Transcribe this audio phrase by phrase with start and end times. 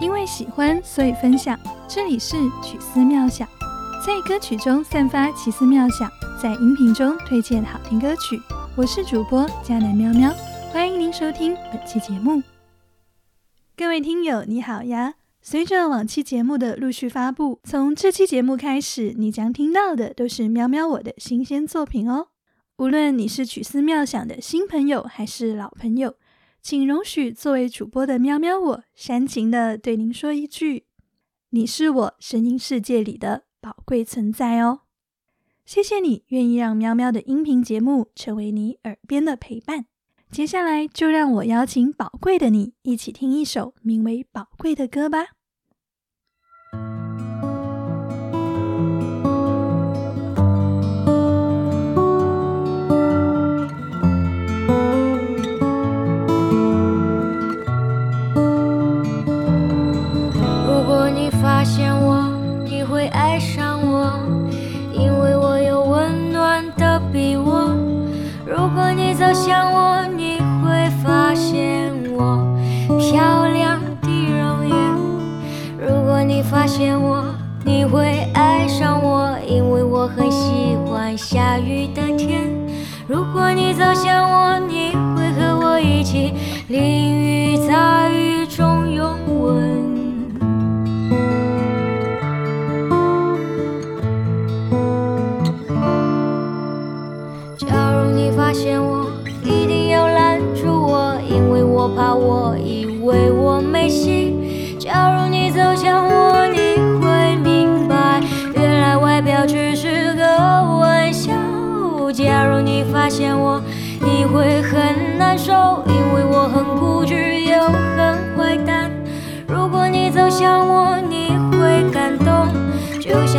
[0.00, 1.58] 因为喜欢，所以分享。
[1.88, 3.48] 这里是曲思妙想，
[4.06, 6.08] 在歌曲中散发奇思妙想，
[6.40, 8.40] 在音频中推荐好听歌曲。
[8.76, 10.32] 我是主播佳南喵喵，
[10.72, 12.40] 欢迎您收听本期节目。
[13.76, 15.14] 各位听友，你好呀！
[15.42, 22.28] 随着往期节目的陆续发布，从这期节目开始，你将听到的都是喵喵我的新鲜作品哦。
[22.76, 26.14] 无论你是曲思妙想的新朋友，还是老朋友。
[26.60, 30.84] 请容许作为主播的喵喵我煽情的对您说一句：
[31.50, 34.80] 你是我声音世界里的宝贵存在哦！
[35.64, 39.86] 谢谢你愿意让喵喵的音频节目成为你耳边的陪伴。
[40.30, 45.37] 接下来就让我邀请宝贵的你一起听一首名为《宝贵》的歌吧。
[63.40, 64.12] 想我，
[64.92, 67.70] 因为我有温暖的臂窝。
[68.44, 72.38] 如果你走向我，你会发现我
[72.98, 74.76] 漂亮的容颜。
[75.78, 77.24] 如果你发现我，
[77.64, 82.42] 你会爱上我，因为我很喜欢下雨的天。
[83.06, 86.34] 如果你走向我，你会和我一起
[86.68, 88.17] 淋雨，在雨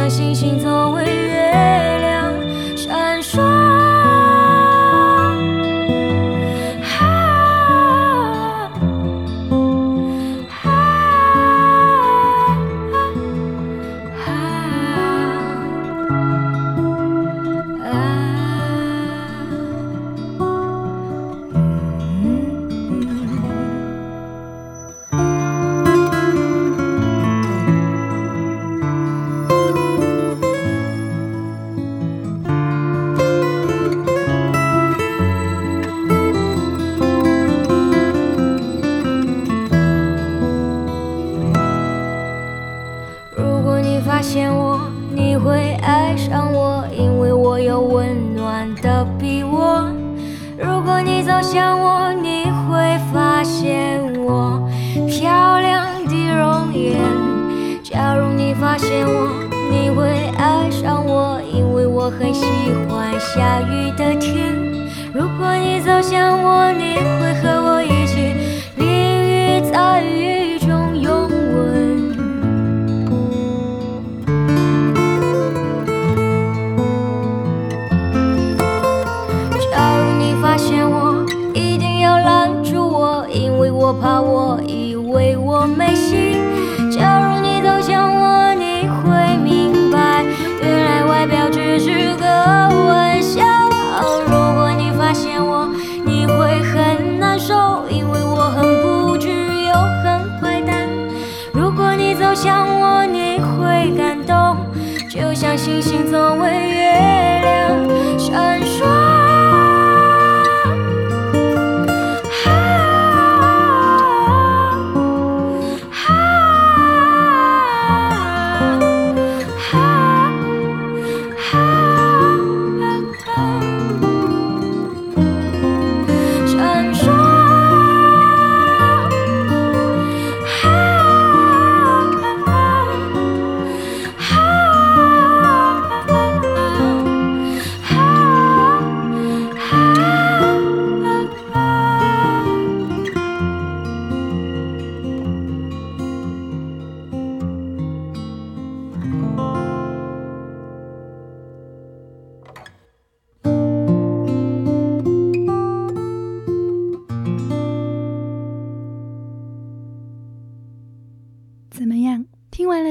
[0.00, 1.17] 那星星总为。
[63.34, 64.56] 下雨的天
[65.12, 67.57] 如果你走向我你会和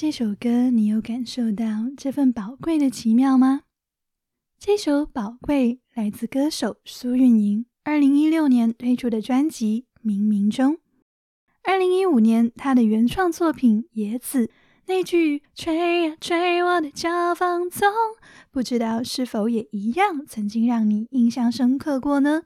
[0.00, 1.64] 这首歌，你有感受到
[1.96, 3.62] 这份宝贵的奇妙吗？
[4.56, 10.74] 这首《宝贵》来自歌手苏运莹二零一六年推出的专辑《冥冥中》。
[11.64, 14.46] 二零一五年，他的原创作品《野子》
[14.86, 17.88] 那句“吹呀吹，我的脚放纵”，
[18.52, 22.44] 不知道是否也一样曾经让你印象深刻过呢？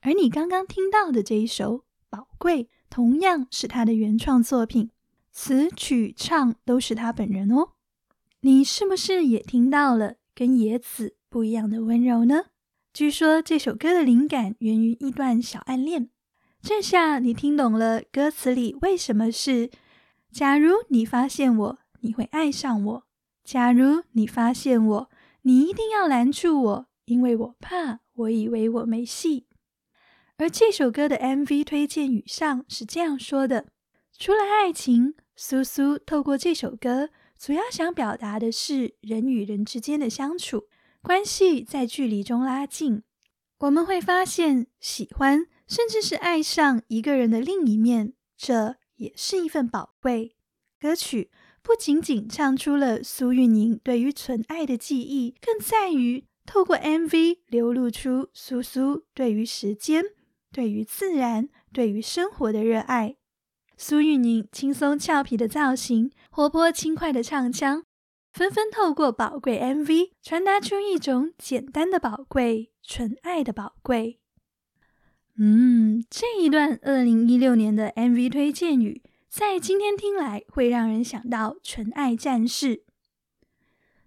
[0.00, 4.88] 而你刚刚听到的这一首《宝贵》，同样是他的原创作品，
[5.38, 7.72] 词曲唱都是他本人哦。
[8.40, 12.46] 你是不是也听到了跟野子不一样的温柔呢？
[12.94, 16.08] 据说这首歌的灵感源于一段小暗恋。
[16.62, 19.70] 这下你听懂了歌词里为什么是
[20.32, 23.02] “假如你发现我，你会爱上我；
[23.44, 25.10] 假如你发现我，
[25.42, 29.46] 你一定要拦住我，因为我怕，我以为我没戏。”
[30.38, 33.66] 而这首歌的 MV 推荐语上是这样说的
[34.18, 40.64] ：“除了爱情，苏苏透过这首歌，主要想表达的是人与人之间的相处
[41.02, 43.02] 关系在距离中拉近。
[43.58, 50.36] 我们会发现喜欢。”甚至是爱上一个人的另一面，这也是一份宝贵。
[50.78, 51.28] 歌曲
[51.60, 60.04] 不仅仅唱出了苏运宁对于纯爱的记忆，更在于透过 MV 流露出苏苏对于时间、
[60.52, 63.16] 对于自然、对于生活的热爱。
[63.78, 67.84] 苏运宁轻松俏皮的造型，活泼轻快的唱腔，
[68.32, 74.18] 纷纷透过宝贵 MV 传达出一种简单的宝贵、纯爱的宝贵。
[75.38, 82.84] 嗯，这一段二零一六年的 MV 推荐语，在今天听来会让人想到纯爱战士。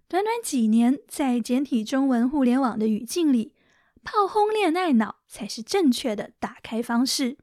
[0.08, 3.54] 短短几年，在简体中文互联网的语境里，
[4.02, 7.38] 炮轰恋爱脑才是正确的打开方式。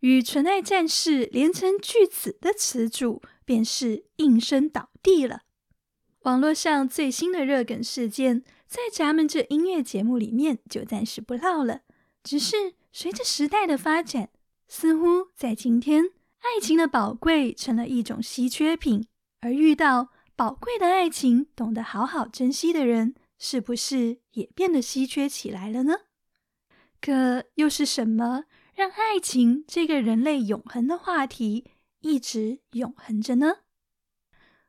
[0.00, 5.42] 与纯爱战士连成句子的词组，便是应声倒地了。
[6.20, 11.82] 网络上最新的热梗事件，在咱们这音乐节目里面就暂时不唠了，
[12.22, 12.74] 只是。
[12.90, 14.30] 随着时代的发展，
[14.66, 16.06] 似乎在今天，
[16.38, 19.06] 爱情的宝贵成了一种稀缺品，
[19.40, 25.94] 而遇到宝贵的爱情、懂得好好珍惜的人，是不是也变得稀缺起来了呢？
[27.00, 28.44] 可又是什么
[28.78, 31.64] 让爱情这个人类永恒的话题
[31.98, 33.56] 一直永恒着呢？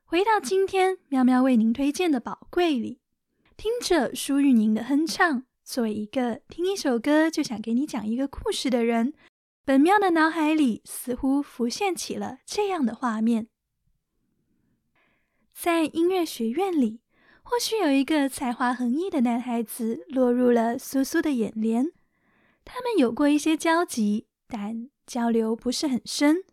[0.03, 3.01] 回到今天，喵喵为您推荐的宝贵里，
[3.55, 5.43] 听着舒玉宁的哼唱。
[5.63, 9.13] 作为一个听一首歌就想给你讲一个故事的人，
[9.63, 13.47] 本喵的脑海里似乎浮现起了这样的画面：
[15.53, 17.01] 在音乐学院里，
[17.43, 21.91] 或许有一个才华横溢的男孩子落入了苏苏的眼帘。
[22.65, 26.43] 他们有过一些交集，但交流不是很深。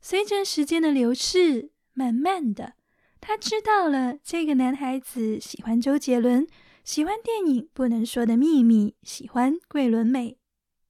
[0.00, 2.74] 随着时间的流逝，慢慢的，
[3.20, 6.46] 他知道了这个男孩子喜欢周杰伦。
[6.84, 10.36] 喜欢电影《不能说的秘密》，喜欢桂纶镁，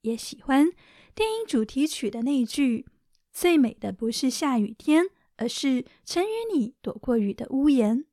[0.00, 0.71] 也喜欢
[1.15, 2.87] 电影主题曲的那句
[3.31, 5.05] ：“最美的不是下雨天，
[5.37, 8.06] 而是曾与你躲过雨的屋檐。”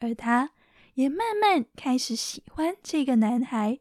[0.00, 0.50] 而他
[0.92, 3.80] 也慢慢开始喜欢这个男孩，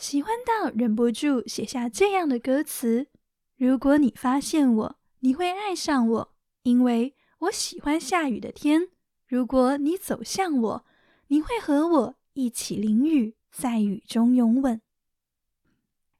[0.00, 3.06] 喜欢到忍不住写下这样的歌词
[3.58, 8.88] ：“如果你发现我，你会爱上我，因为我喜欢下雨的天。
[9.28, 10.84] 如果你走向我。”
[11.32, 14.80] 你会和我一起淋雨，在雨中拥吻。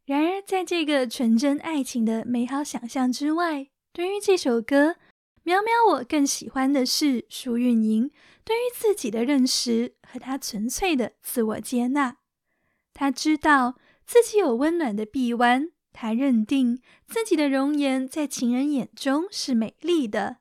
[0.04, 4.94] 然而，在这个纯真爱情的美好想象之外，对于这首歌，
[5.42, 8.08] 喵喵我更喜欢的是舒运莹
[8.44, 12.18] 对于自己的认识和她纯粹的自我接纳。
[13.00, 20.36] 她知道自己有温暖的臂弯，她认定自己的容颜在情人眼中是美丽的。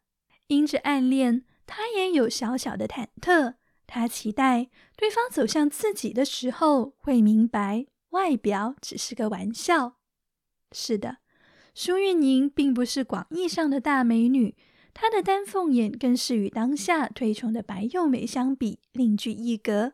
[0.48, 3.54] 因着暗恋，她也有小小的忐忑。
[3.88, 9.96] 他期待对方走向自己的时候，会明白外表只是个玩笑。
[10.74, 11.20] 是的，
[11.74, 14.58] 舒运宁并不是广义上的大美女，
[14.94, 19.94] 她的丹凤眼更是与当下推崇的白幼美相比另具一格。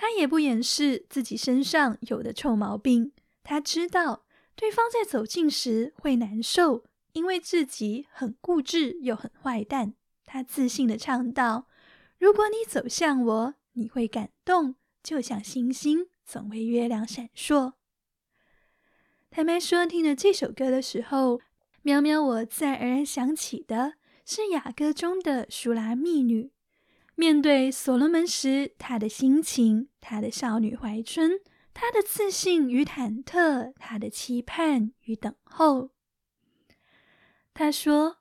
[0.00, 3.10] 他也不掩饰自己身上有的臭毛病，
[3.42, 4.24] 他知道
[4.54, 9.94] 对方在走近时会难受，因为自己很固执又很坏蛋。
[10.24, 11.66] 他自信的唱道。
[12.16, 17.72] 如果你走向我，你会感动，就像星星总为月亮闪烁。
[19.30, 21.40] 坦白说，听了这首歌的时候，
[21.82, 26.52] 喵喵，我自然而然想起的是雅歌中的舒拉密女。
[27.18, 31.40] 面对所罗门时，她的心情，她的少女怀春，
[31.74, 35.90] 她的自信与忐忑，她的期盼与等候。
[37.52, 38.18] 她说：“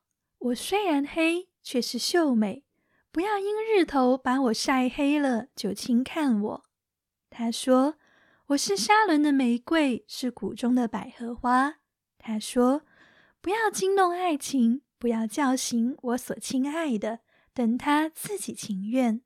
[0.50, 2.64] 我虽然黑，却是秀美。”
[3.14, 6.64] 不要因日头把我晒黑了就轻看我。
[7.30, 8.00] 他说
[8.50, 11.76] ：“我是沙伦的玫瑰，是谷中的百合花。”
[12.18, 12.82] 他说
[13.42, 17.20] ：“不要惊动爱情，不要叫醒我所亲爱的，
[17.58, 19.20] 等他自己情愿。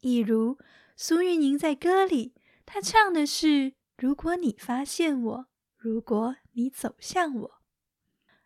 [0.00, 0.58] 一如
[0.96, 7.62] 苏运莹在歌里，她唱的是：“如果你发现我，如果你走向我。”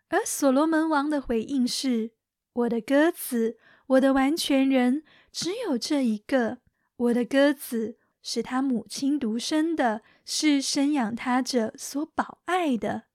[0.09, 2.11] 而所罗门王的回应是
[2.53, 3.57] ：“我的鸽子，
[3.87, 6.59] 我的完全人，只有这一个。
[6.97, 13.05] 我的鸽子是他母亲独生的，是生养他者所保爱的。”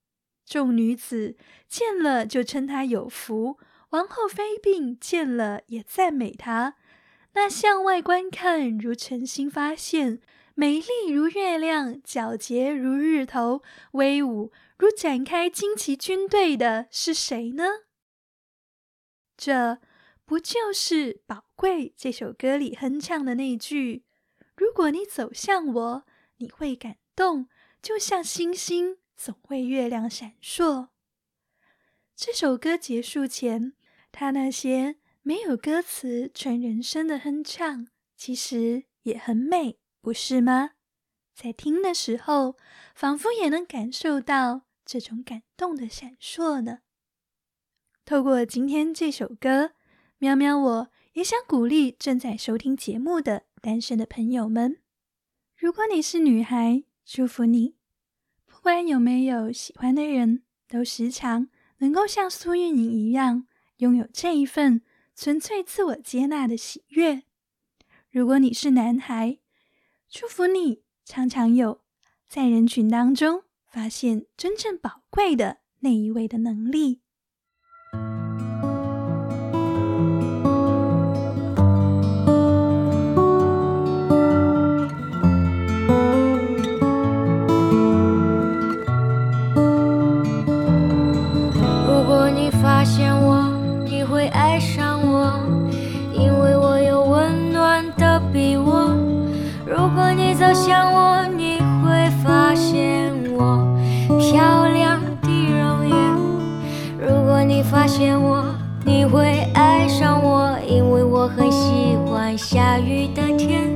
[0.44, 1.36] 众女子
[1.68, 3.58] 见了就称他有福，
[3.90, 6.76] 王后妃病见了也赞美他。
[7.34, 10.20] 那向外观看如晨星发现，
[10.54, 13.62] 美丽如月亮，皎洁如日头，
[13.92, 17.64] 威武如展开旌旗军队的是谁呢？
[19.36, 19.78] 这
[20.24, 24.04] 不就是《宝贵》这首歌里哼唱的那句
[24.56, 26.04] ：“如果你走向我，
[26.38, 27.48] 你会感动，
[27.82, 30.88] 就像星星。”总为月亮闪烁。
[32.18, 33.74] 这首歌结束前，
[34.10, 40.70] 他那些没有歌词、纯人声的哼唱，其实也很美，不是吗？
[41.34, 42.56] 在听的时候，
[42.94, 46.78] 仿佛也能感受到这种感动的闪烁呢。
[48.06, 49.72] 透过今天这首歌，
[50.16, 54.78] 喵喵，我也想鼓励正在收听节目的单身的朋友们：
[55.54, 57.76] 如果你是女孩，祝福你。
[58.46, 63.46] 不管有没有喜欢的人，都时常能够像苏运莹一样，
[63.78, 64.82] 拥有这一份
[65.14, 67.24] 纯粹自我接纳的喜悦。
[68.10, 69.38] 如果你是男孩，
[70.08, 71.82] 祝福你常常有
[72.28, 77.02] 在人群当中发现真正宝贵的那一位的能力。
[107.98, 108.44] 见我，
[108.84, 113.70] 你会爱上我，因为我很喜欢下雨的天。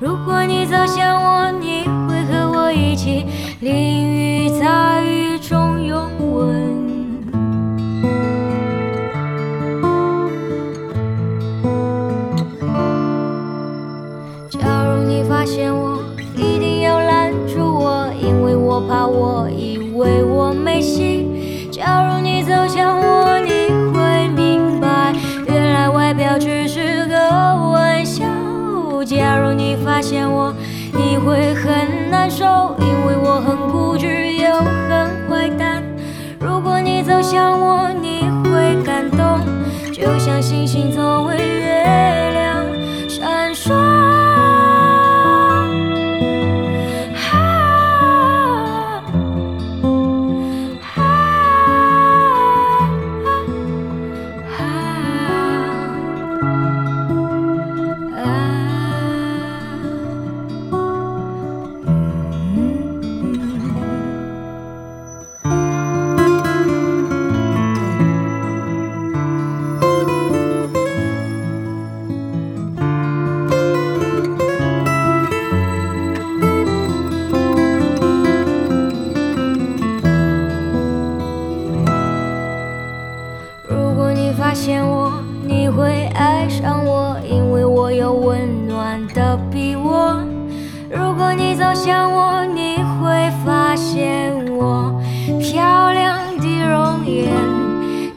[0.00, 3.26] 如果你走向我，你会和我一起
[3.60, 6.00] 淋雨，在雨中拥
[6.32, 6.48] 吻。
[14.48, 15.98] 假如你发现我，
[16.34, 21.17] 一定要拦住我，因为我怕我以为我没心。
[90.90, 95.00] 如果你走向我，你会发现我
[95.38, 97.30] 漂亮的容颜。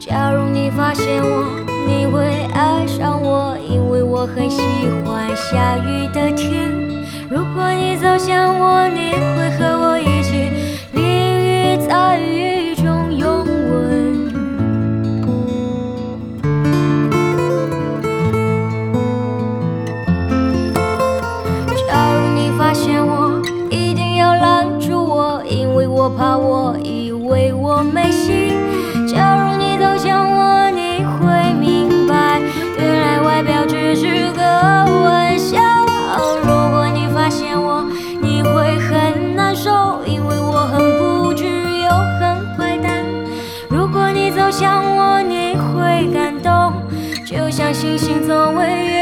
[0.00, 1.44] 假如你发现我，
[1.86, 2.24] 你会
[2.54, 4.62] 爱上我，因为我很喜
[5.04, 6.70] 欢下雨的天。
[7.28, 9.81] 如果你走向我，你会和我。
[48.32, 49.01] 所谓。